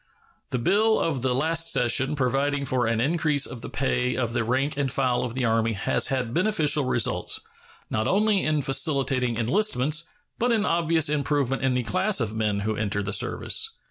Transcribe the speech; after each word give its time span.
The 0.49 0.57
bill 0.57 0.99
of 0.99 1.21
the 1.21 1.35
last 1.35 1.71
session 1.71 2.15
providing 2.15 2.65
for 2.65 2.87
an 2.87 2.99
increase 2.99 3.45
of 3.45 3.61
the 3.61 3.69
pay 3.69 4.15
of 4.15 4.33
the 4.33 4.43
rank 4.43 4.75
and 4.75 4.91
file 4.91 5.21
of 5.21 5.35
the 5.35 5.45
Army 5.45 5.73
has 5.73 6.07
had 6.07 6.33
beneficial 6.33 6.85
results, 6.85 7.39
not 7.91 8.07
only 8.07 8.41
in 8.43 8.63
facilitating 8.63 9.37
enlistments, 9.37 10.05
but 10.39 10.51
in 10.51 10.65
obvious 10.65 11.07
improvement 11.07 11.61
in 11.63 11.75
the 11.75 11.83
class 11.83 12.19
of 12.19 12.33
men 12.33 12.61
who 12.61 12.75
enter 12.75 13.03
the 13.03 13.13
service. 13.13 13.77